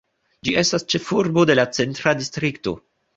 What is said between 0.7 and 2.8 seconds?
ĉefurbo de la Centra distrikto.